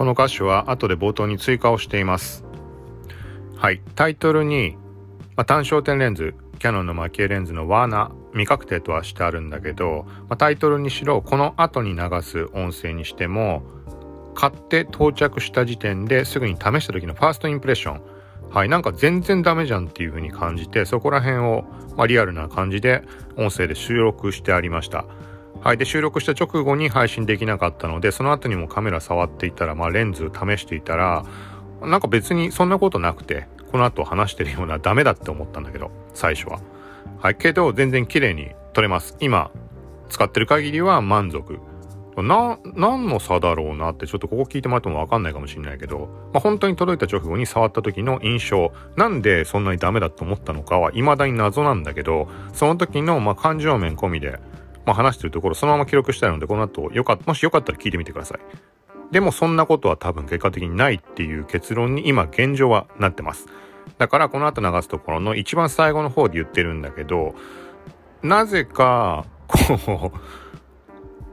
[0.00, 2.42] この歌詞は後で冒頭に追加をしています。
[3.54, 3.82] はい。
[3.96, 4.78] タイトルに、
[5.36, 13.62] まあ、単焦点レンズキャノンのマキエレンズのワーナ未確定とはしてあるんだけど、まあ、タイトルにしろこの後に流す音声にしても
[14.34, 18.02] 買って到着した時点ですぐに試した時のファーストインプレッション。
[18.48, 18.70] はい。
[18.70, 21.66] なんか全然ダメじゃんっていう風に感じてそこら辺を、
[21.98, 23.02] まあ、リアルな感じで
[23.36, 25.04] 音声で収録してありました。
[25.62, 25.76] はい。
[25.76, 31.24] で収録した直後に配信できなかったのでその後にもカメラ触っていたら、まあ、レンズ試していたら
[31.82, 36.60] なんか別にそんなことなくてこの後話してるようなダメだって思ったんだけど最初は。
[37.20, 37.36] はい。
[37.36, 39.16] けど全然綺麗に撮れます。
[39.20, 39.50] 今
[40.08, 41.58] 使ってる限りは満足。
[42.16, 54.38] な、何の差だろうなってちょっとここ聞いてもらってもわかんないかもしれないけど、まあ、本当に届いた直後に触った時の印象、なんでそんなにダメだと思ったのかは未だに謎なんだけど、その時のまあ感情面込みで、
[54.86, 58.38] まあ、話してるところそのまま記録したいので、この後よかもしよかったら聞いてみてください。
[59.10, 63.46] でもそんなことは多分結果的にないっていう結論に今現状はなってます。
[63.98, 67.34] だからこの後流すところの一番最後の方で言ってるんだけど、
[68.22, 70.12] なぜか、こ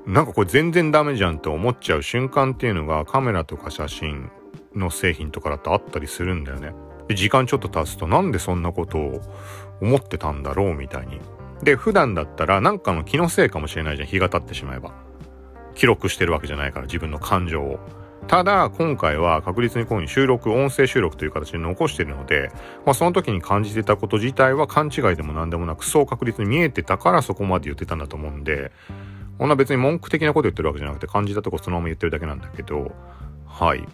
[0.06, 4.32] う、なんかこれ全然ダメじゃんって思っちゃう瞬間っていうのがカメラとか写真
[4.74, 6.74] の製品とかだとあったりするんだよね。
[7.08, 9.22] で時間ちょっと経つとなんでそんなことを
[9.82, 11.20] 思ってたんだろうみたいに。
[11.64, 15.08] で普段だったらなんかの気のせいかもしれないじゃん日が経ってしまえば。
[15.78, 17.80] 記録してるわけじゃないから自分の感情を。
[18.28, 22.52] ただ今回は確実にこういうに収録音声収録という形で残してるので、
[22.86, 28.72] まあ、その時に感じてたこと自体は勘違いでも何でもなくそう確実に見えてたからそこまで言ってたんだと思うんで
[29.38, 32.92] こんな別に文句的なこと言ってるわけじゃなくて感じたとこそのまま言ってるだけなんだけど、
[33.46, 33.88] はい。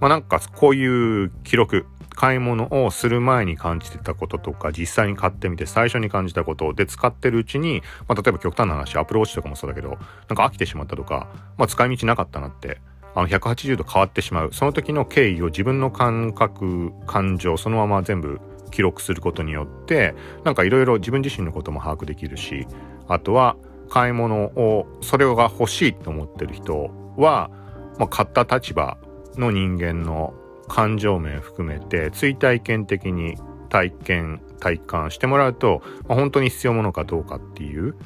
[0.00, 9.98] まあなんかこういう記録、買い物をする前に感じてたこととか、実際に買ってみて最初に感じたことで使ってるうちに、まあ例えば極端な話、アプローチとかもそうだけど、なん
[10.36, 12.80] か飽きてしまったとか、まあ使い道なかったなって、
[13.14, 14.52] あの180度変わってしまう。
[14.52, 18.40] その時の経緯を自分の感覚、感情、そのまま全部
[18.70, 20.14] 記録することによって、
[20.44, 22.66] なんかいろいろ自分自身のことも把握できるし、
[23.08, 23.56] あとは、
[23.88, 27.50] 買い物をそれが欲しいと思ってる人は、
[27.98, 28.96] まあ、買った立場
[29.40, 30.34] の人間の
[30.68, 33.36] 感情面含めて追体験的に
[33.68, 37.96] 体験体感してもらうと、まあ、本当に必要ものかどうかっていう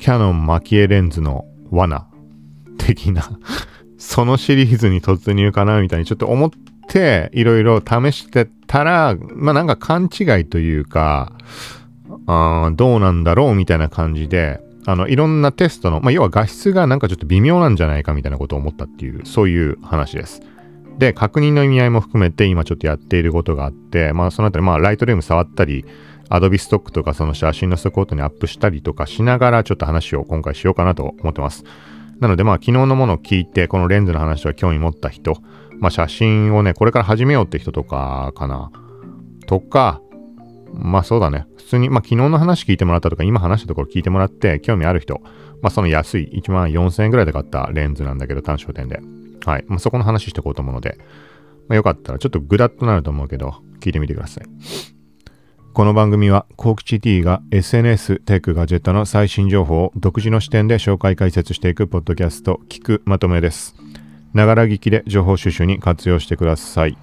[0.00, 2.06] キャノンマキエレンズの罠
[2.78, 3.38] 的な
[3.98, 6.50] そのシリーズに突入かなみたいにちょっと思っ
[6.88, 11.32] ていろいろ試してたら、まあなんか勘違いというか、
[12.26, 20.40] あどうなんだろうみたいな感じで、あの、いろんなテストの、まあ要は画質がなんかちょっと微妙なんじゃないかみたいなことを思ったっていう、そういう話です。
[20.98, 25.84] で、確認の意味合いも含めて今ちょっとやっていることがあって、まあそのあたり、まあライトルーム触ったり、
[26.30, 31.64] アドビストックとかその写真のスコートにアップしたりとかしながらちょっと話を今回しようかなと思ってます。
[32.20, 35.34] なのでまあ昨日のものを聞いてこのレンズの話は興味持った人、
[35.80, 38.70] まあ写真をね、これから始めようって人とかかな。
[39.46, 40.00] とか、
[40.72, 41.46] まあそうだね。
[41.56, 45.20] 普通に、まあ昨日の話聞いてもらったとか、今話したところ聞いてもらって、興味ある人、
[45.62, 49.00] まあその安い1万4000円ぐらいで買ったレンズなんだけど、単焦点で。
[49.46, 49.64] はい。
[49.66, 50.98] まあそこの話していこうと思うので、
[51.68, 54.99] まあよかったらちょっとグダッとなると思うけど、聞いてみてください。
[55.72, 63.76] この番組は、コークチ T が SNS、テック、ガジェットの最新情報を独自の視点で紹介解説していくポッドキャスト、聞くまとめです。
[64.34, 66.98] ながら聞きで情報収集に活用してください。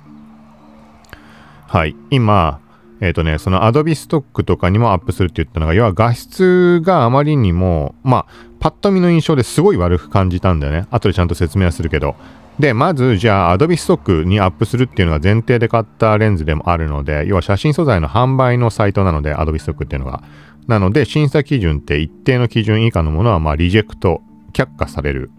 [1.65, 1.95] はい。
[2.09, 2.59] 今、
[2.99, 8.25] えっ、ー、とね、その Adobe ストックとかにもアップするって言ったのが、要は画質があまりにも、まあ、
[8.59, 10.87] パッと見の印象ですごい悪く感じたんだよね。
[10.91, 12.17] 後でちゃんと説明はするけど。
[12.59, 20.23] で、まず、じゃあ、Adobe ストックにアップするっていうのが前提で買ったレンズでもあるので、要は写真素材の販売のサイトなので、Adobe ストックっていうのが。
[20.67, 24.21] なので、審査基準って一定の基準以下のものは、まあ、リジェクト、
[24.53, 25.29] 却下される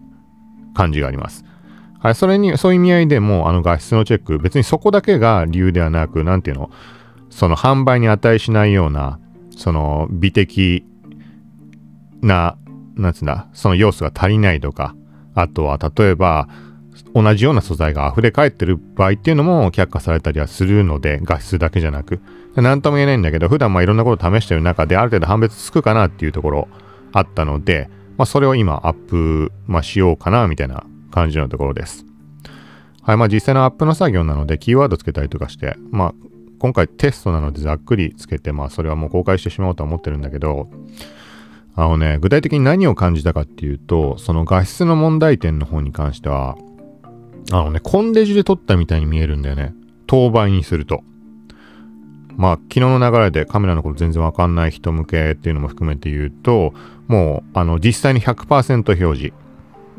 [0.74, 1.44] 感じがあります。
[2.00, 6.70] はい、それに、そういう意味合いでも、あの画質のチェック、別にそこだけが理由ではなく、なんていうの、
[7.30, 9.18] その販売に値しないような、
[9.56, 10.84] その美的
[12.22, 12.56] な、
[12.94, 14.94] なんつうんだ、その要素が足りないとか、
[15.34, 16.48] あとは例えば、
[17.14, 22.20] 同じような素材が溢れ返ってる場合っていうのも却下されたりはするので、画質だけじゃなく。
[22.56, 26.68] なんとも言えないんだけど、普段まあいろんなこと試してる中である程度判別つくかなっていうところ
[27.12, 32.04] あったので、まあそれを今アップ、まあ、しようかなみたいな感じのところです。
[33.02, 36.14] はい、まあ実際のアップの作業なのでキーワードつけたりとかして、まあ
[36.58, 40.68] 今回テストなのでざっくりつけて、まあそれはもう公開してしまおうとは思ってるんだけど、
[41.76, 46.56] あのね、具体的に何を感じたかっていうと、その画質の問題点の方に関しては、
[47.50, 49.74] あのね、コンデジで撮ったみたいに見えるんだよね。
[50.06, 51.02] 当倍にすると。
[52.36, 56.72] まあ、昨日の流れでカメラのこと全然わかんない人向けっていうのも含めて言うと、
[57.08, 59.34] もう、あの、実際に100%表示。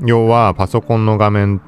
[0.06, 1.60] 要は、パソコンの画面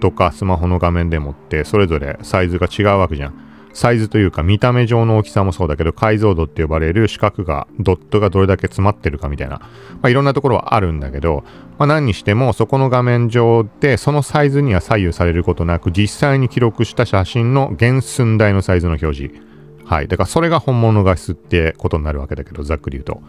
[0.00, 3.45] とかスマホの画面でもって、それぞれサイズが違うわけじゃん。
[3.76, 9.68] サイズというか見た目上の大きさもそうだけど解像度って呼ばれる四角がドットがどれだけ詰まってるかみたいな、ま
[10.04, 11.44] あ、いろんなところはあるんだけど、
[11.78, 19.34] まあ、何にしてもそこの画面上でそのサイズには左右されることなく実際に記録した写真の原寸大のサイズの表示。
[19.84, 20.08] はい。
[20.08, 23.22] だからそれが本物画質ってことになるわけだけどざっくり言うと。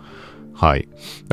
[0.53, 0.87] はい。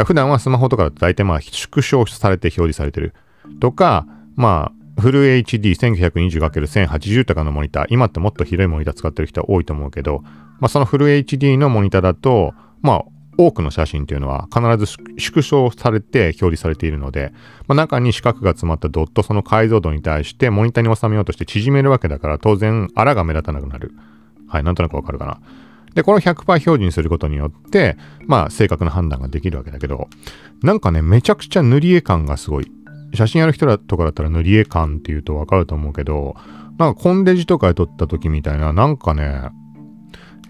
[0.04, 3.14] 普段はスマホとかだと大体まあ縮小されて表示されてる。
[3.60, 10.20] とかまあフル HD1920×1080 とかのモニター、今ってもっと広いモニター使ってる人は多いと思うけど、
[10.60, 13.04] まあ、そのフル HD のモニターだと、まあ、
[13.36, 14.86] 多くの写真っていうのは必ず
[15.18, 17.32] 縮小されて表示されているので、
[17.66, 23.92] まあ、中に四角が詰まったドット、その解像度に対してモニターに収めようとして縮めるわけだから、当然、あらが目立たなくなる。
[24.46, 25.40] はい、なんとなくわかるかな。
[25.94, 27.96] で、この100%表示にすることによって、
[28.26, 30.08] まあ、正確な判断ができるわけだけど、
[30.62, 32.70] なんかね、めちゃくちゃ塗り絵感がすごい。
[33.14, 36.34] 写真やる人らとかだったら塗り絵感っていうとわかると思うけど、
[36.78, 39.50] なんかコンデジとかで撮った時みたいな、なんかね、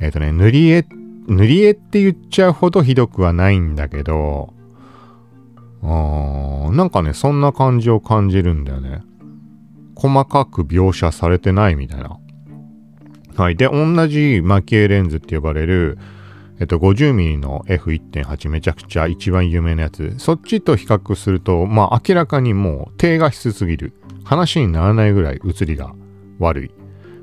[0.00, 0.86] えっ、ー、とね、塗り絵、
[1.26, 4.52] 塗り絵って言っちゃうほどひどくはないんだけど、
[5.82, 9.02] あーなんかね、そんな感じを感じるんだよね。
[9.94, 12.18] 細かく描写されてないみたいな。
[13.36, 13.56] はい。
[13.56, 15.98] で、同じマキエレンズって呼ばれる、
[16.60, 20.14] えっと、50mm の F1.8 めちゃくちゃ一番有名なやつ。
[20.18, 23.92] そっちと比較すると、まあ明らかにもう低画質すぎる。
[24.24, 25.94] 話にならないぐらい映りが
[26.38, 26.70] 悪い。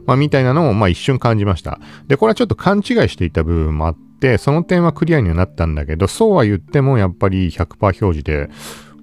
[0.05, 1.79] まあみたいなのをまあ一瞬感じました。
[2.07, 8.49] で、これはちょっと勘違いしていた部分もあって、その点はクリアにはなったんだけど、そうは言ってもやっぱり100%表示で、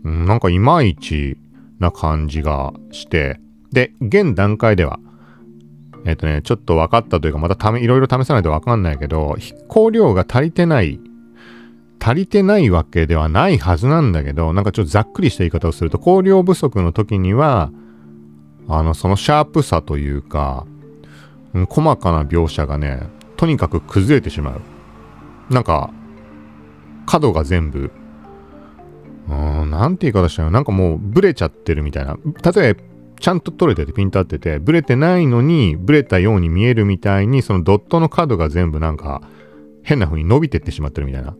[0.04, 1.36] うん、なんかいまいち
[1.78, 3.40] な感じがして、
[3.72, 4.98] で、現段階では、
[6.04, 11.00] えっ、とね、ちょっと分かったというか、またため、いろいろ試さないと分かんないけど、光量が足りてない、
[12.00, 17.70] 足りてないわけではないはずなんだけど、なんかちょっとざっくりした言い方をすると、光量不足の時には、
[18.68, 20.66] あの、そのシャープさというか、
[21.68, 23.02] 細かな描写がね、
[23.36, 24.60] とにかく崩れてしまう。
[25.52, 25.90] なんか、
[27.06, 27.90] 角が全部、
[29.28, 30.50] うん、なんて言い方したの？
[30.50, 32.16] なんかもうブレちゃってるみたいな。
[32.52, 32.80] 例えば、
[33.20, 39.22] ちゃんと取れててピント合ってて、ブレてないのに、ブレたように見えるみたいに、そのドットの角が全部なんか、
[39.82, 41.36] 変な風に伸びてってしまってるみたいな。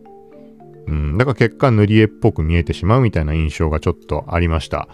[0.87, 4.87] うん、だから結果塗り絵っぽく見えてしまうみたいな印象がちょっとありました。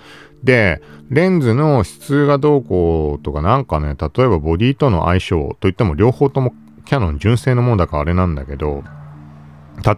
[0.44, 6.54] で、レンズの質がどうこうとかなんかね、例えばボディとの相性といっても両方とも
[6.86, 8.84] キャノン純正のものだからあれなんだけど、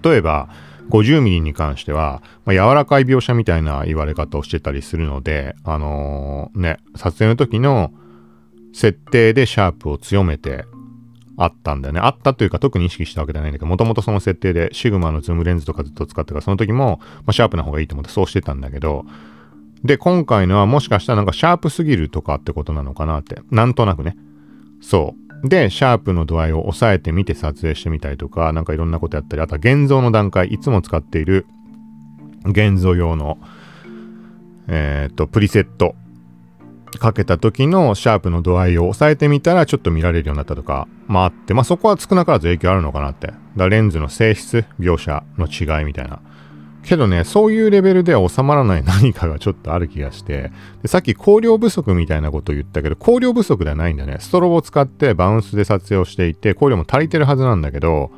[0.03, 0.49] 例えば、
[0.89, 7.91] 50ミリに関しては、まあ、柔らかい描写みたいな言われ方をしてたりするので、あのー、ね、撮影の時の
[8.73, 10.65] 設定でシャープを強めて
[11.37, 11.99] あったんだよね。
[11.99, 19.05] あったというか特に意識したわけじゃないんだけど、もともとその設定でシグマのズームレンズとかずっと使ってたから、その時も、まあ、シャープな方がいいと思ってそうしてたんだけど、
[19.83, 23.41] で、今回のはもしかしたらなんかシャープすぎるとかってことなのかなって。
[23.51, 24.17] なんとなくね。
[24.81, 25.26] そう。
[25.43, 31.45] で、シャープの度合いを抑えてみて撮影してみたりとか、なんかいろんなことやったり、あとは現像の段階、いつも使っている
[32.45, 33.37] 現像用の、
[34.67, 35.95] えっ、と、プリセット
[36.97, 43.33] かけた時のシャープの度合いを抑えてみたらちょっと見られるようになったとか、まああって、まあそこは少なからず影響あるのかなって。
[43.55, 46.19] だレンズの性質、描写の違いみたいな。
[46.83, 54.17] けどね、そういうレベルでは収まらない何かがちょっとある気がして、でさっき光量不足みたいなことを言ったけど、光量不足ではないんだよね。
[54.19, 58.11] ストロボを使ってバウンスで撮影をしていて、光量も足りてるはずなんだけど、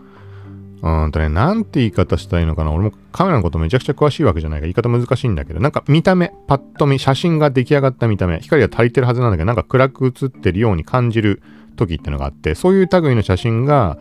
[0.81, 2.71] うんとね、なんて言い方したらいいのかな。
[2.71, 11.41] 俺もカメラのことめちゃくちゃ詳しいわけじゃないから言い方難しいんだけど、なんか見た目、パッと見、写真が出来上がった見た目、光が足りてるはずなんだけど、なんか暗く映ってるように感じる
[11.75, 13.97] 時ってのがあって、そういう類の写真が、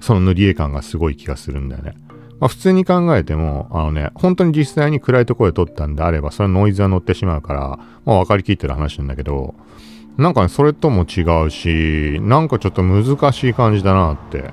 [0.00, 1.94] その塗り絵感がすごい気がするんだよね。
[2.40, 9.54] まあ、普通に考えても、あのね、本当に実際に暗いところで撮ったんであれば、それはノイズは乗ってしまうから、まあ分かりきってる話なんだけど、
[10.16, 14.52] なんかね、それとも違うし、なんかちょっと難しい感じだなって。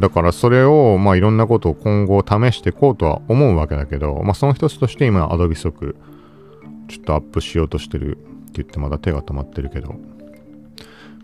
[0.00, 5.96] だからそれを、まあいろんなことを今後試していこうとは思うわけだけど、まあその一つとして今 Adobe 即
[6.88, 9.94] ちょっとアップしようとしてるって言ってまだ手が止まってるけど、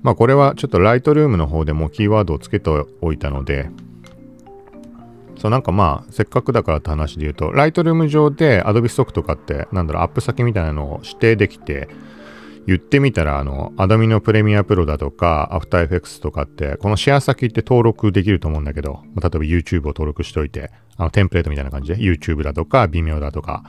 [0.02, 2.70] まあこれはちょっとライトルームの方でもキーワードをつけて
[3.00, 3.68] おいたので、
[5.40, 11.88] そうなんかまあせっかくだからって話で言うと、ライトルーム上で Adobe ストックとかってなんだろうアップ先みたいなのを指定できて、
[12.66, 23.64] 言ってみたら、あの、アドミのプレミアプロだとか、アフターエフェクスとかって、このシェア先って登録できると思うんだけど、例えば YouTube を登録しといて、あの、テンプレートみたいな感じで、YouTube だとか、微妙だとか、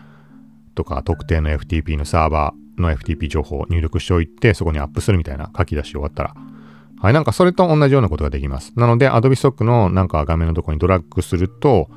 [0.76, 6.36] とか、特定の FTP のサーバーの FTP 情報を入力しておいて、そこにアップするみたいな書き出し終わったら。
[7.02, 8.74] はい、なんかそれと同じようなことができます。
[8.76, 11.90] なので、Adobe Stock のなんか画面のとこにドラッグすると、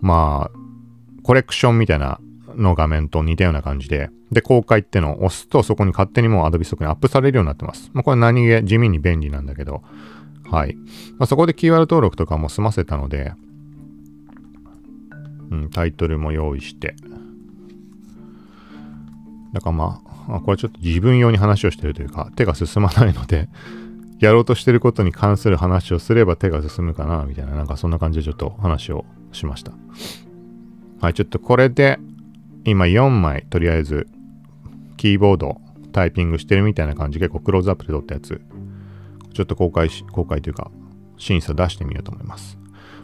[0.00, 0.58] まあ、
[1.22, 2.20] コレクションみたいな
[2.56, 7.90] の画面と似たような感じで、で、公開ってのを押すと、そこに勝手にもう Adobe Stock にアップされるようになってます。
[7.92, 9.82] まあ、これ何気地味に便利なんだけど、
[10.50, 10.74] はい。
[11.18, 13.34] まあ、そこでキーワード登録とかも済ませたので、
[15.50, 16.96] うん、タイトルも用意して、
[19.52, 23.48] だからまあ、これちょっと自分用に話をしてるというか、手が進まないので
[24.20, 29.72] やろうとしてることに関する話をすれば手が進むかな、みたいな、なんかそんな感じでちょっと話をしました。
[31.00, 31.98] はい、ちょっとこれで、
[32.64, 34.08] 今4枚、とりあえず
[34.96, 35.60] キーボード
[35.92, 38.40] タイピングしてるみたいな感じ結構クローズアップで撮ったやつ。
[39.32, 40.70] ちょっと公開し公開というか
[41.16, 42.58] 審査出してみようと思います。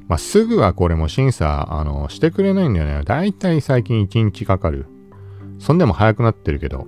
[0.09, 3.05] まあ、すぐはこれも審査あのしてくれないんだよね。
[3.05, 4.87] だいたい最近1日かかる。
[5.59, 6.87] そんでも早くなってるけど。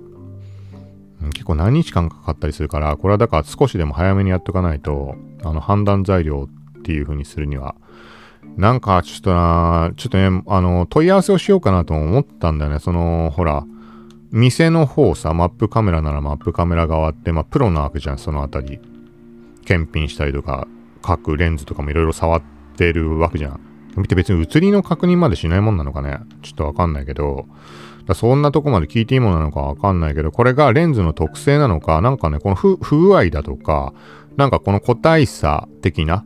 [1.33, 6.47] 結構何日間かかったりするからこれはだから少しでも早めにやっとかないとあの判断材料
[6.79, 7.75] っていう風にするには
[8.55, 13.65] なんかちょっとなちょっとねあの問い合わせをしようかなと思ったんだよねそのほら
[14.31, 18.79] 店の方さ、マップカメラならマップカメラ側って、まあ、プロなわけじゃん、そのあたり。
[19.65, 20.67] 検品したりとか、
[21.01, 22.41] 各レンズとかもいろいろ触っ
[22.75, 23.59] てるわけじゃん。
[23.95, 26.19] 見て別に写りの確認までしないもんなのかね。
[26.41, 27.45] ちょっとわかんないけど。
[28.07, 33.93] だそんなとこまで聞いていいものなのかわかんないけど、これがレンズの特性なのか、なんかね、この不具合だとか、
[34.37, 36.25] なんかこの個体差的な、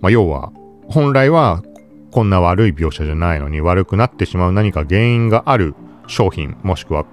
[0.00, 0.52] まあ、要は、
[0.88, 1.62] 本来は
[2.10, 5.74] こんな悪い描写じゃないのに悪くなってしまう何か原因がある
[6.06, 7.04] 商品、もしくは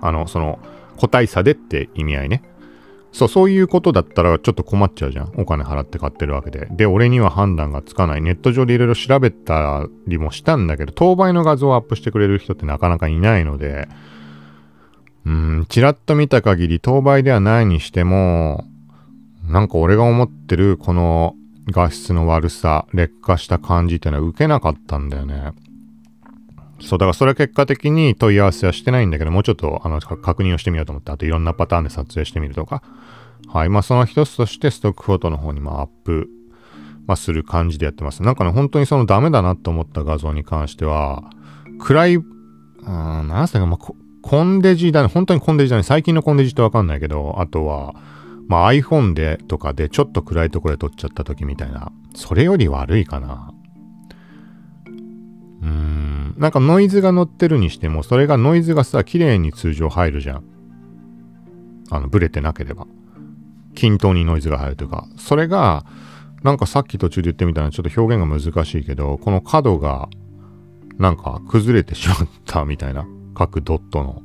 [0.00, 0.58] あの、その、
[0.96, 2.42] 個体差でって意味合いね。
[3.18, 5.32] そう、そういうことだったらちょっと困っちゃうじゃん。
[5.38, 6.68] お金払って買ってるわけで。
[6.70, 8.22] で、俺には判断がつかない。
[8.22, 13.88] ネット上でいろいろ調べたりもしたんだけど、当倍の画像をアップしてくれる人ってなかなかいないので、
[15.26, 18.64] うん、ちらっと見た限り当倍ではないにしても、
[19.48, 21.34] なんか俺が思ってるこの
[21.66, 25.54] 画質の悪さ、劣化した感じっていうのは受けなかったんだよね。
[26.80, 32.82] そう、だからそれは結果的に問い合わせはしてないんだけど、もうちょっとあの確認をしてみようと思って、あといろんなパターンで撮影してみるとか。
[33.48, 33.68] はい。
[33.68, 36.28] まあその一つとしてストックフォトの方にまアップ、
[37.06, 38.22] まあ、する感じでやってます。
[38.22, 41.30] なんかね、本当にそのダメだなと思った画像に関しては、
[41.80, 42.24] 暗い、うん、
[42.84, 43.92] なんすか、まあ、
[44.22, 45.08] コンデジだね。
[45.08, 45.82] 本当にコンデジだね。
[45.82, 47.94] 最近のコンデジってわかんないけど、あとは、
[48.46, 51.92] まあ iPhone でとかでちょっと暗いところで撮っちゃった時みたいな。
[52.14, 53.54] それより悪いかな。
[55.62, 56.07] うーん。
[56.38, 60.44] なんかノイズが乗ってるにしても、それがノイズがさ、綺麗に通常入るじゃん。
[61.90, 62.86] あの、ブレてなければ。
[63.74, 65.08] 均等にノイズが入るというか。
[65.16, 65.84] それが、
[66.44, 70.08] なんかさっき途中で言ってみたらちょっと表現が難しいけど、この角が、
[70.96, 73.06] なんか崩れてしまったみたいな。
[73.34, 74.22] 各ドットの。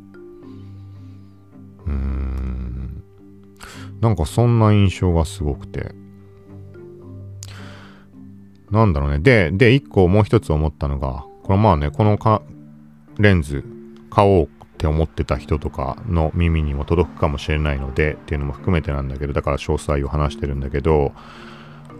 [1.85, 3.03] うーん。
[4.01, 5.95] なんかそんな印象がすごくて。
[8.69, 9.19] なんだろうね。
[9.19, 12.41] で、で、一個もう一つ思ったのが、これまあね、このか
[13.19, 13.63] レンズ
[14.09, 14.47] 買おうっ
[14.77, 21.13] て思ってた人とかの耳にも届くかもしれないのでっていうのも含めてなんだけどだから詳細を話してるんだけど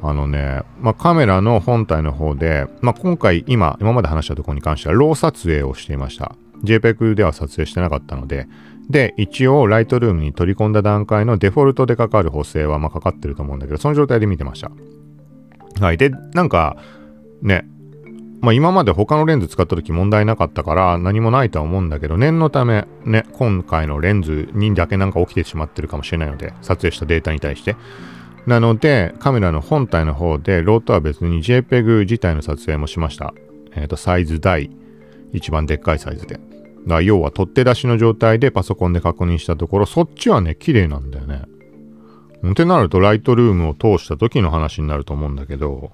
[0.02, 6.36] あのね、まあ、カメラの本体の方で、まあ、今回今今まで話したところに関してはロー撮影をしていました。
[6.64, 8.48] JPEG では撮影してなかったので
[8.90, 14.72] で一応ライトルームに取り込んだ段階のデフォルトでかかる補正はまかかってると思うんだけどその状態で見てました。
[15.80, 15.98] はい。
[15.98, 16.78] でなんか
[17.42, 17.66] ね
[18.44, 27.78] まあ今まで他のレンズ使った時問題なかったから何もないとは思うんだけど念のためね今回のレンズにだけなんか起きてしまってるかもしれないので撮影したデータに対して。
[28.46, 33.34] なのでカメラの本体の方でローとは別に JPEG 自体の撮影もしました。
[33.72, 34.70] えっ、ー、とサイズ大
[35.32, 36.42] 一番でっかいサイズで。
[36.86, 41.44] だ要は取って出しの状態でパソコンで確認したところそっちはね綺麗なんだよね。
[42.46, 45.94] ってなるとライトルームを通した時の話になると思うんだけど。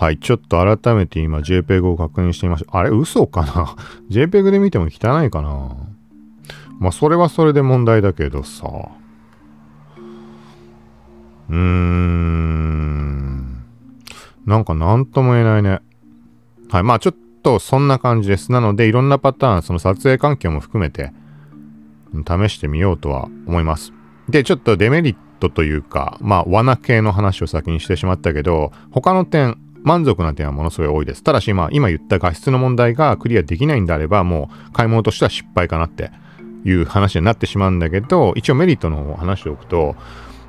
[0.00, 2.74] はい、ちょっと改めて今 JPEG を確認してみましょう。
[2.74, 3.76] あれ、嘘かな
[4.08, 5.76] ?JPEG で見ても汚いかな？
[6.78, 8.66] まあ、それはそれで問題だけどさ。
[11.50, 13.62] うーん。
[14.46, 15.80] なんか何とも言えないね。
[16.70, 18.52] はい、まあちょっとそんな感じです。
[18.52, 21.12] なので、いろんなパターン、その撮影環境も含めて、
[22.26, 23.92] 試してみようとは思います。
[24.30, 31.22] で、ちょっとデメリットというか、まあ、罠系の話を先にしてしまったけど、他の点、満足な点はものすごい多いです。
[31.22, 36.10] ただし、まあ、今言った画質の問題がクリアできないんであれば、もう買い物としては失敗かなって
[36.64, 39.96] いう話になってしまうんだけど、一応メリットの方を話しておくと、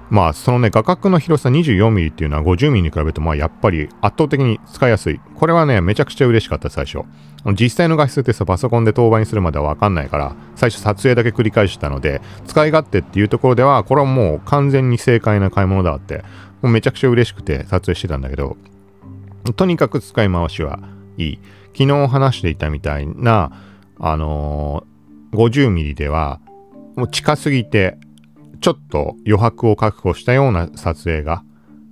[0.09, 5.21] まあ、そのね、画角の広さ 24mm っていうのは 50mm に比べると、まあ、やっぱり圧倒的に使いやすい。
[5.35, 7.05] これはね、めちゃくちゃ嬉しかった、最初。
[7.53, 16.25] 実際の画質ってさ、パソコンで当番にするまではわかんないから、最初撮影だけ繰り返したので、使い勝手っていうところでは、これはもう完全に正解な買い物だって、
[16.61, 18.57] もうめちゃくちゃ嬉しくて撮影してたんだけど、
[19.55, 20.79] とにかく使い回しは
[21.17, 21.39] いい。
[21.73, 23.51] 昨日話していたみたいな、
[23.99, 26.39] あのー、50ミリでは、
[26.95, 27.97] もう近すぎて、
[28.59, 31.43] ちょっと余白を確保したような撮影が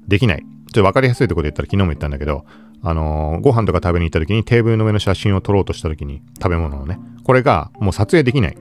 [0.07, 0.39] できない。
[0.39, 2.45] ちょっと分かりやすいところで言ったら昨日も言ったんだけど、
[2.81, 8.57] あのー、ご飯とか食べに行った時にテーブルの上の写真を撮ろうとした時に食べ物のね、これがもう撮影できない。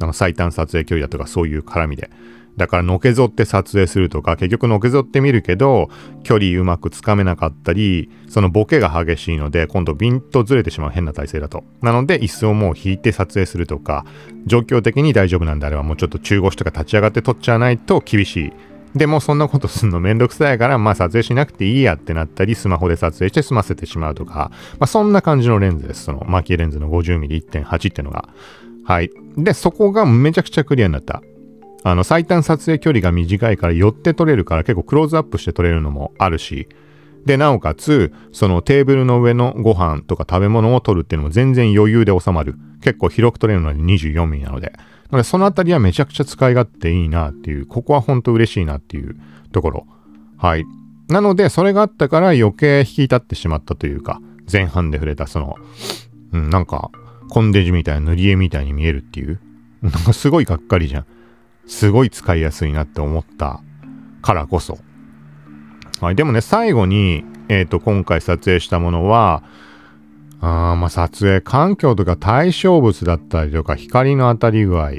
[0.00, 2.10] あの最短撮影距離だとかそういう絡みで。
[2.56, 5.88] だからのけぞって撮影するとか、結局のけぞってみるけど、
[6.22, 11.64] 距離うまくつかめなかったり、そのボケが激しいので、今度ビンとずれてしまう変な体勢だと。
[11.82, 14.04] なので、椅子をもう引いて撮影するとか、
[14.46, 18.52] 状況的に大丈夫なんであれば、もうちょっと中腰とか立ち上がって撮っちゃわないと厳しい。
[18.94, 26.04] でもそんなことすんのめんどくさいから、まあ撮影しなくていいやってなったり、スマホで撮影して済ませてしまうとか、まあそんな感じのレンズです。
[26.04, 28.28] そのマキレンズの 50mm1.8 っていうのが。
[28.84, 29.10] はい。
[29.36, 31.22] で、そこがめちゃくちゃクリアになった。
[31.84, 36.66] あの、最短撮影距離が短いから寄って撮れるから結構クローズアップして撮れるのもあるし、
[37.26, 42.56] で、なおかつ、そのテーブルの上のご飯とか食べ物を撮るっていうのも全然余裕で収まる。
[42.82, 44.72] 結構広く撮れるのに24ミリなので。
[45.10, 49.16] なので、そのあたりはめちゃくちゃ使い勝手いいなっていう、ここはほんと嬉しいなっていう
[49.52, 49.86] ところ。
[50.38, 50.64] はい。
[51.08, 54.20] なので、それがあったから余計引き立ってしまったというか、
[54.50, 55.56] 前半で触れたその、
[56.32, 56.90] うん、なんか、
[57.28, 59.40] コンデジみたいな塗り絵みたいに見えるっていう。
[59.82, 61.06] なんかすごいがっかりじゃん。
[61.66, 63.60] すごい使いやすいなって思った
[64.22, 64.78] からこそ。
[66.00, 66.16] はい。
[66.16, 69.42] でもね、最後に、えっ、ー、と、今回撮影したものは、
[70.40, 74.90] あまあ、撮影環境とか対象物だったりとか、光の当たり具合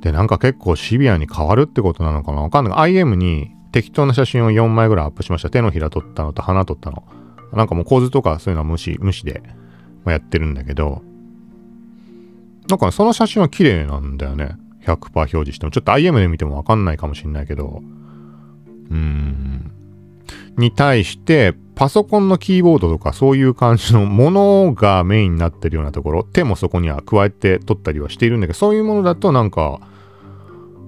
[0.00, 2.92] で、なんか結構シビアに変わるってことなのかなわかんない。
[2.92, 5.50] IM に適当な写真を4枚ぐらいアップしました。
[5.50, 7.04] 手のひら撮ったのと鼻撮ったの。
[7.52, 9.42] なんかもう構図とかそういうのは無視、無視で
[10.04, 11.02] やってるんだけど、
[12.68, 14.56] なんかその写真は綺麗なんだよね。
[14.86, 17.82] 100%表示しても、ちょっと IM で見てもわかんないかもしんないけど、
[18.90, 19.72] うーん。
[20.56, 29.80] に対して、パソコンのキーボードとかそういう感じのものがメインになってるようなところ、手もそこには加えて撮ったりはしているんだけど、そういうものだとなんか、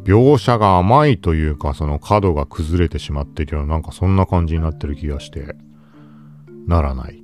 [0.05, 5.55] 描写が甘いというか、その角が崩れてしまっているような、なんかそんな感じになってる気がして、
[6.67, 7.23] ならない。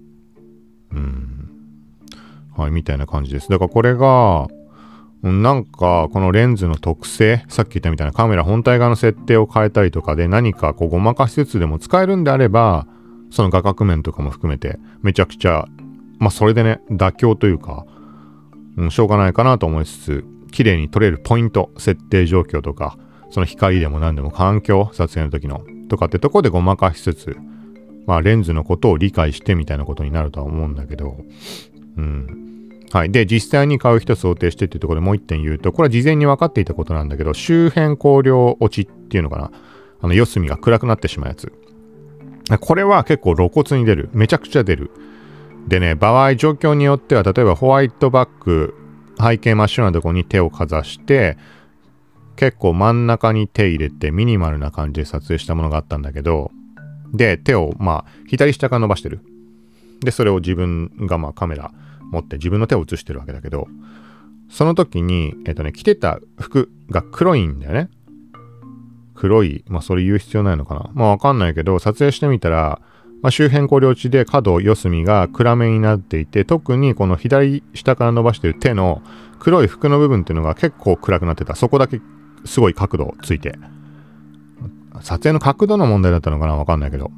[0.92, 1.48] うん。
[2.54, 3.48] はい、みたいな感じです。
[3.48, 4.48] だからこれが、
[5.32, 12.86] なんか、このレンズの特性、さっき言ったみたいなカメラ本体側の設定を変えたりとかで何かこうごまかしつつでも使えるんであれば、
[13.30, 15.64] その画角面とかも含めて、めちゃくちゃ、
[16.18, 17.86] まあそれでね、妥協というか、
[18.76, 22.98] うん、しょうがないかなと思いつつ、綺麗に撮れるポイント、設定状況とか、
[23.30, 27.36] その光でも何でも環境、撮影の時の、とかってとこでごまかしつつ、
[28.06, 31.16] まあレンズのことを理解してみたいなことになるとは思うんだけど、
[32.94, 33.10] はい。
[33.10, 39.50] で、実際に買う人想定してっていうところでもう一点言うと、これは事前に分かっていたことなんだけど、周辺光量落ちっていうのかな。
[40.00, 41.52] あの、四隅が暗くなってしまうやつ。
[42.60, 44.10] これは結構露骨に出る。
[44.12, 44.92] めちゃくちゃ出る。
[45.66, 48.76] でね、場合、状況によっては、例えばホワイトバック
[49.20, 51.36] 背景真っ白なとこに手をかざして、
[52.36, 56.52] 結構真ん中に手入れてミニマルな感じで撮影したものがあったんだけど、
[57.12, 59.18] で、手をまあ、左下から伸ばしてる。
[59.98, 61.72] で、それを自分がまあカメラ
[62.10, 63.68] 持って自分の手を写してるわけだけど、
[64.48, 67.90] その時に、えっとね、着てた服が黒いんだよね。
[69.14, 69.64] 黒い。
[69.68, 70.90] まあ、それ言う必要ないのかな。
[70.92, 72.80] まあ、わかんないけど、撮影してみたら、
[73.22, 79.02] まあ、周辺光量値で角、四隅が暗めになっていて、特にこの左下から伸ばしてる手の
[79.38, 81.54] 黒い服の部分っていうのが結構暗くなってた。
[81.54, 82.00] そこだけ
[82.44, 83.54] すごい角度ついて。
[85.00, 87.10] 撮影の角度の問題だったのかなわかんないけど。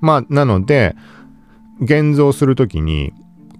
[0.00, 0.96] まあ、なので、
[1.80, 3.12] 現像するときに、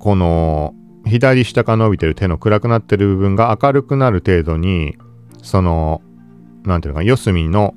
[0.04, 0.74] この、
[1.06, 4.98] 左下から伸びてる手の暗くなってる部分が明るくなる程度に、
[5.42, 6.02] その、
[6.64, 7.74] なんていうのか、四隅の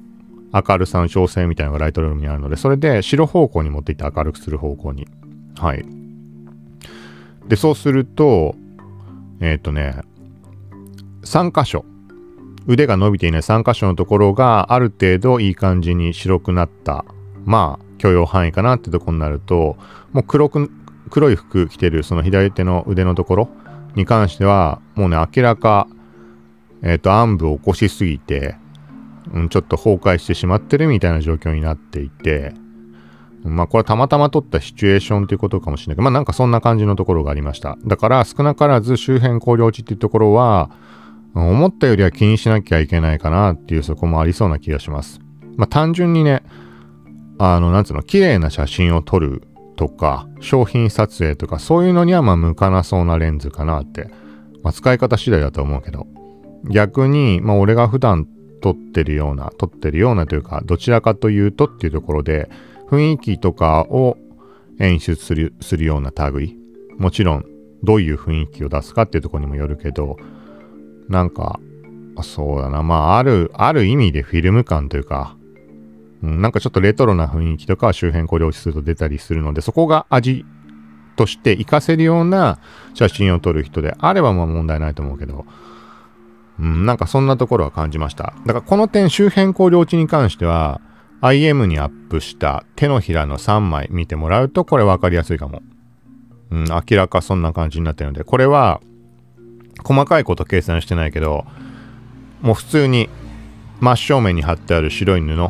[0.54, 5.08] 明るさの調整みたいなのがライトルームにあるので、それで白方向に持っていって明るくする方向に。
[5.58, 5.86] はい。
[7.48, 8.56] で、そうすると、
[9.40, 10.02] えっ、ー、とね、
[11.24, 11.86] 3箇所。
[12.66, 17.06] 腕が伸びていない3箇所のところがある程度いい感じに白くなった。
[17.46, 19.78] まあ、許容範囲かなってとこになると、
[20.12, 20.70] もう黒く、
[21.10, 23.50] 黒い服着てるその左手の腕のところ
[23.96, 25.88] に関しては、もうね、明らか、
[26.84, 28.56] えっ、ー、と、暗部を起こしすぎて、
[29.34, 32.54] うん、ちょっと崩壊してしまってるみたいな状況になっていて、
[33.44, 37.78] まあこれはたまたま撮ったシチュエーションということかもしれないけど、まあなんかそんな感じのところがありました。
[37.86, 40.70] だから少なからず周辺光量値っていうところは、
[41.34, 45.20] 思ったよりは気にしなきゃいけないかなっていうそこもありそうな気がします。
[45.56, 46.44] まあ単純にね、
[47.38, 49.44] あの、なんつうの、綺麗な写真を撮る
[49.78, 54.10] とか、商品撮影とか、そういうのにはまあ向かなそうなレンズかなって。
[54.64, 56.08] まあ使い方次第だと思うけど。
[56.70, 58.28] 逆に、まあ俺が普段
[58.62, 62.50] 撮ってるような、撮ってるようなというか、どちらかというとっていうところで、
[62.90, 64.18] 雰囲気とかを
[64.80, 66.58] 演出するするような類。
[66.98, 67.46] もちろん、
[67.84, 70.18] どういう雰囲気を出すかっていうところにもよるけど、
[71.08, 71.60] なんか、
[72.24, 75.38] そうだな、まあ、ある、ある意味でフィルム感というか、
[76.24, 80.46] うん、なんかちょっとレトロな雰囲気とか周辺光量値すると出たりするので、そこが味
[81.16, 82.60] として活かせるような
[82.94, 85.46] 写真を撮る人であればまあ問題ないと思うけど、
[86.60, 88.34] うん、なんかそんなところは感じました。
[88.46, 90.82] だからこの点周辺光量値に関しては
[91.22, 95.62] IM にアップした手のひらの3枚見てもらうとこれ分かりやすいかも。
[96.50, 98.80] うん、明らかそんな感じになってるので、これは
[99.84, 101.46] 細かいこと計算してないけど、
[102.42, 103.10] もう普通に
[103.80, 105.50] 真正面に貼ってある白い布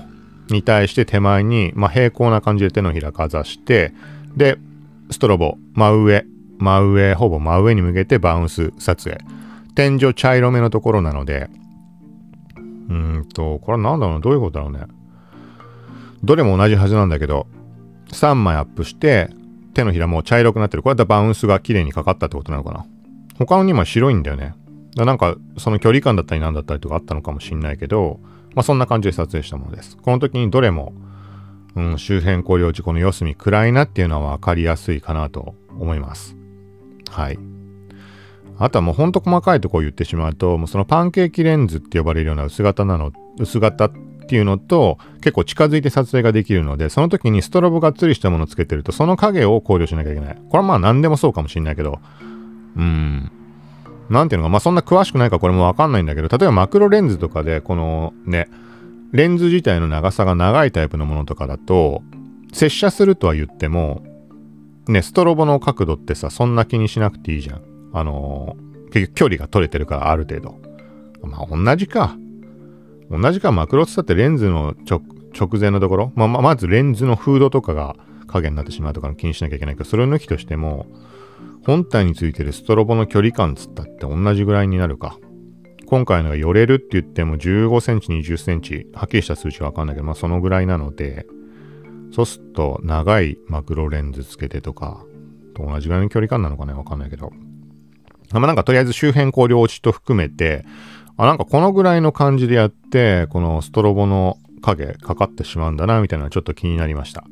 [0.49, 3.93] に対して手前に、まあ、平行な感じで手のひらかざして、
[4.36, 4.57] で、
[5.12, 6.25] ストロボ、真上、
[6.60, 9.23] 真上、ほぼ真上に向けてバウンス撮影。
[9.75, 11.49] 天井茶色めのところなので、
[12.89, 14.81] うーんと、これは何だろうな、どういうことだろうね。
[16.23, 17.47] どれも同じはずなんだけど、
[18.12, 19.29] 3枚アップして、
[19.73, 20.83] 手のひらも茶色くなってる。
[20.83, 22.86] これだったらバウンスが綺麗にかかったってことなのかな。
[23.38, 24.55] 他の2枚白いんだよね。
[24.95, 28.19] だなんか、その距離感だったりなんだったりとかあったのかもしんないけど、
[28.55, 29.97] まあそんな感じで撮影したものです。
[29.97, 30.93] この時にどれも、
[31.75, 36.36] うん、周辺光量値、この四隅暗いなっていうのは分かりやすいかなと思います。
[37.10, 37.39] はい。
[38.60, 43.91] あとはもうほんと細かいとこを言ってしまうと、もうそのパンケーキレンズって呼ばれるような薄型なの、薄型っ
[44.27, 50.36] ていうのと結構近づいて撮影ができるので、その時にストロボがっつりしたものをつけてると、その影を考慮しなきゃいけない。
[50.36, 51.99] これはまあ何でもそうかもしんないけど、
[52.75, 53.31] うん。
[54.09, 58.47] なんていうのか、まあそんな詳しくないかこれもわかんないんだけど、例えばマクロレンズとかで、このね、
[59.11, 62.01] レンズ自体の長さが長いタイプのものとかだと、
[62.53, 64.03] 接写するとは言っても、
[64.87, 67.61] ね、ストロボの角度ってさ、そんな気にしなくていいじゃん。
[67.93, 70.59] あのー、結局距離が取れてるからある程度。
[71.23, 72.15] まあ同じか。
[73.09, 75.01] 同じかマクロってったってレンズの直
[75.59, 77.95] 前のところ、まあ、まずレンズのフードとかが
[78.27, 80.87] 影になってしまうとかの気にしなきゃいけないけど、それを抜きとしても、
[81.65, 85.17] 本体についてるストロボの距離感つったって同じぐらいになるか。
[85.86, 91.26] 今回のが寄れるって言っても15センチ、20センチ、はっきりした数値はわかんないけど、まあそのぐらいなので、
[92.13, 95.06] そうすると長いマクロレンズつけてとか、
[95.56, 97.32] と同じぐらいの距離感なのかねわかんないけど。
[98.34, 100.65] まあなんかとりあえず周辺光量値と含めて、
[101.17, 107.26] あ、なんかこのぐらいの感じでやって、このストロボの影かかってしまうんだな、みたいなのはちょっと気になりました。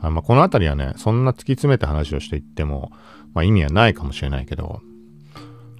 [0.00, 2.90] あまあ、このあたりはね、そんな突き詰めた話をしていっても、
[3.34, 4.80] まあ、意味はないかもしれないけど、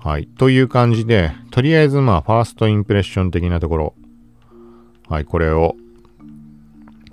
[0.03, 0.27] はい。
[0.27, 3.95] という感じで、とりあえずまあ、ファーストインプレッション的なところ、
[5.09, 5.77] はい、これを、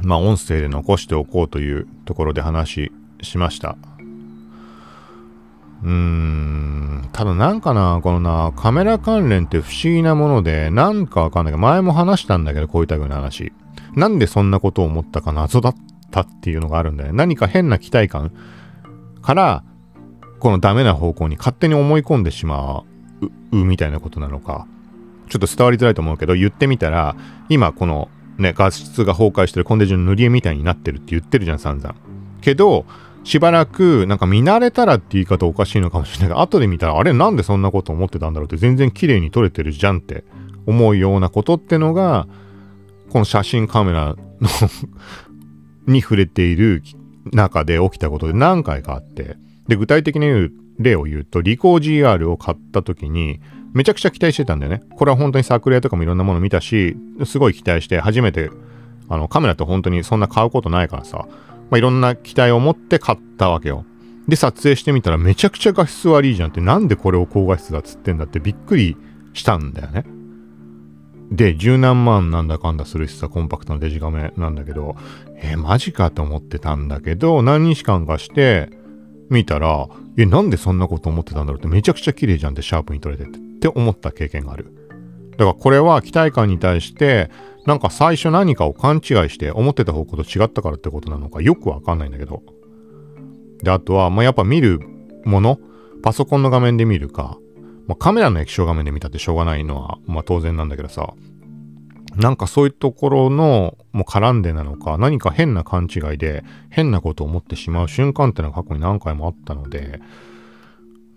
[0.01, 3.77] まあ、音声で残しておこうというところで話しました。
[5.83, 13.53] うーん、ただなんかな、このな、カメラ関連って不思議なもので、なんかわかんないけど、前も話したんだけど、こういう類の話。
[13.95, 15.75] なんでそんなことを思ったか謎だっ
[16.11, 17.17] たっていうのがあるんだよね。
[17.17, 18.31] 何か変な期待感
[19.21, 19.63] から、
[20.39, 22.83] このダメな方向に勝手に思い込んでしま
[23.51, 24.67] うみたいなことなのか、
[25.29, 27.15] ちょっと伝わりづらいと思うけど、言ってみたら、
[27.49, 31.95] 今このね、画質が崩壊してるコンデジュンの塗り絵みたいになってるって言ってるじゃん、散々。
[32.41, 32.85] けど、
[33.25, 40.23] しばらく、なんか見慣れたらって言い方おかしいのかもしれないけど、後で見たら、あれなんでそんなこと思ってたんだろうって全然綺麗に撮れてるじゃんって
[40.65, 42.27] 思うようなことってのが、
[43.09, 44.49] この写真カメラの
[45.85, 46.81] に触れている
[47.31, 49.35] 中で起きたことで何回かあって、
[49.69, 53.39] で、具体的に言う例を言うと、リコー GR を買った時に、
[53.73, 54.81] めちゃくちゃ期待してたんだよね。
[54.95, 58.49] これは本当に作例とかもいろんなもの見たし、すごい期待して初めて、
[59.09, 61.27] あの、カメラって本当にそんな買うことないからさ、
[61.69, 63.85] まあ、いろんな期待を持って買ったわけよ。
[64.27, 68.97] で、撮影してみたらめちゃくちゃ画質悪いじゃんって、なんでこれを高画質だっつってんだってびっくり
[69.33, 70.03] したんだよね。
[71.31, 74.95] で、十何万なんだかんだするしさ、コンパクトなデジカメなんだけど、
[75.35, 78.78] えー、マジかと思ってたんだけど、何日間かして、
[79.29, 79.87] 見たら、
[80.17, 84.73] え、なんでそんなこと思ってたんだろうってめちゃくちゃ綺麗じゃんってシャープに撮れててって思った経験がある。
[85.31, 87.29] だからこれは期待感に対して、
[87.65, 92.41] なんか最初何かを勘違いして思ってた方向と違ったからってことなのかよくわかんないんだけど。
[93.63, 94.79] で、あとは、まあ、やっぱ見る
[95.25, 95.59] もの、
[96.01, 97.37] パソコンの画面で見るか、
[97.87, 101.13] まあ、カメラの液晶画面で見たってしょうがないのは、まあ当然なんだけどさ、
[102.15, 110.01] なんかそういうところの、もう絡んでなのか、何か変な勘違いで、変なことを思ってしまう瞬間ってのは過去に何回もあったので、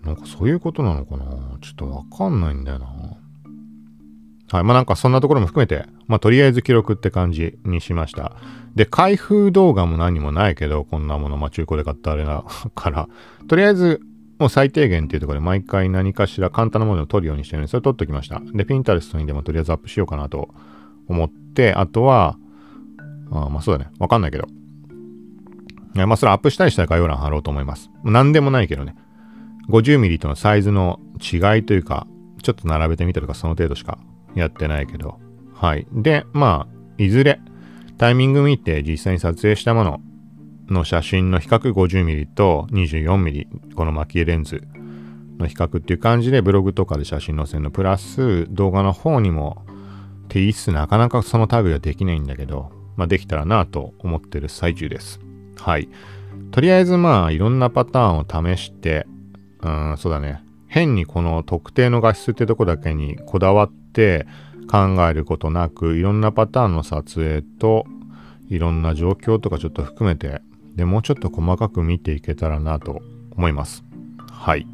[0.05, 1.24] なんかそういうことなのかな？
[1.61, 2.87] ちょっとわかんないんだよな。
[2.87, 4.64] はい。
[4.64, 8.37] まあなんかそんなところも含めて、まあとりあえず記録って感じにしました。
[8.74, 13.09] で、開封動画も何もないけど、こんなもの、まあ中古で買ったあれだから、
[13.48, 14.00] とりあえず
[14.38, 18.40] もう最低限っていうところで毎回何かしら簡単なものを撮るようにしてるので、それ撮っときました。
[18.55, 20.48] で、ピンタレストにでもとりあえずアップしようかなと
[21.12, 22.37] 思って、あとは、
[23.31, 23.90] あまあそうだね。
[23.98, 24.46] わかんないけど。
[25.94, 27.90] まあそれアップしたりしたら概要欄貼ろうと思います。
[28.05, 28.96] 何でもないけどね。
[29.68, 32.07] 50mm とのサイズの違いというか、
[32.42, 33.98] ちょっと並べてみたとかその程度しか
[34.35, 35.18] やってないけど。
[35.55, 35.87] はい。
[35.92, 37.40] で、まあ、いずれ、
[37.98, 40.01] タイミング見て実際に撮影したもの
[40.68, 44.62] の写真の比較 50mm と 24mm、このマキエレンズ
[45.38, 49.64] の比較っていう感じでブログとかで写真載せるの、プラス動画の方にも
[50.24, 50.72] っていいっす。
[50.72, 55.20] なかなかその類はできないんだけど、まあできたらなと思ってる最中です。
[55.58, 55.88] はい。
[56.50, 59.06] とりあえずまあいろんなパターンを試して、
[59.62, 60.42] うん、そうだね。
[60.68, 64.26] 変にこの特定の画質ってとこだけにこだわって
[64.70, 67.85] 考えることなく、いろんなパターンの撮影と、
[68.48, 70.40] いろんな状況とかちょっと含めて、
[70.74, 73.02] で、もうちょっと細かく見ていけたらなと
[73.37, 73.85] 思います。
[74.30, 74.66] はい。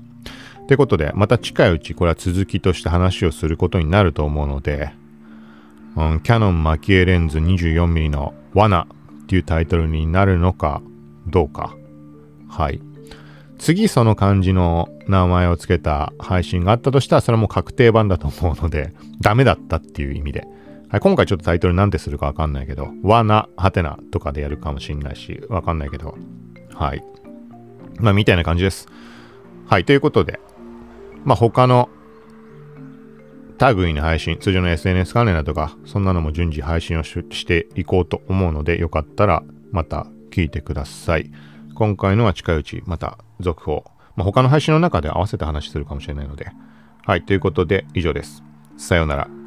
[0.62, 4.92] ってことで、また近いうちこれは続きとして話をすることになると思うので、
[5.96, 8.86] うん、キャノンマキエレンズ 24mm の罠
[9.24, 10.82] っていうタイトルになるのか
[11.26, 11.74] どうか。
[12.48, 12.80] はい。
[13.58, 20.46] 次その漢字の名前を付けた配信があったとしたらそれも確定版だと思うので ダメだったっていう意味で。
[20.90, 26.16] はい、今回ちょっとタイトルなんてするかわかんないけど、罠、はてなとかでやるかもしんないし、わかんないけど。
[26.72, 27.04] はい。
[28.00, 28.88] まあ、みたいな感じです。
[29.66, 30.40] はい、ということで、
[31.26, 31.90] まあ、他の
[33.76, 39.42] 類の配信、通常の SNS 関連だとか、そんなのも順次配信をしていこうと思うので、よかったら
[39.72, 41.30] また聞いてください。
[41.74, 43.84] 今回のは近いうち、また続報。
[44.16, 46.50] まあ、他の配信の中で合わせて話するかもしれないので。
[47.04, 48.42] はい、ということで以上です。
[48.76, 49.37] さようなら。